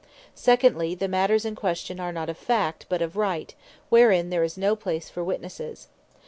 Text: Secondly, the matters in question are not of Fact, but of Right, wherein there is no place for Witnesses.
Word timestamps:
Secondly, 0.33 0.95
the 0.95 1.07
matters 1.07 1.45
in 1.45 1.53
question 1.53 1.99
are 1.99 2.11
not 2.11 2.27
of 2.27 2.35
Fact, 2.35 2.87
but 2.89 3.03
of 3.03 3.15
Right, 3.15 3.53
wherein 3.89 4.31
there 4.31 4.43
is 4.43 4.57
no 4.57 4.75
place 4.75 5.11
for 5.11 5.23
Witnesses. 5.23 5.89